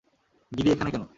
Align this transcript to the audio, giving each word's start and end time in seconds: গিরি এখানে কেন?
গিরি 0.51 0.69
এখানে 0.71 0.89
কেন? 0.91 1.03